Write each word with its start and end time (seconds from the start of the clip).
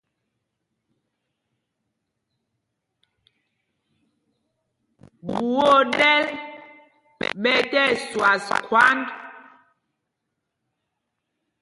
Ɓuá 5.25 5.39
o 5.77 5.79
ɗɛ́l 5.97 6.23
ɓɛ 7.41 7.53
tí 7.69 7.77
ɛsüas 7.87 8.45
khwánd. 8.65 9.05